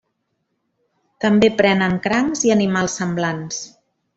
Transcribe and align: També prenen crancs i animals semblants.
També 1.27 1.51
prenen 1.59 1.99
crancs 2.07 2.43
i 2.51 2.55
animals 2.59 2.97
semblants. 3.03 3.63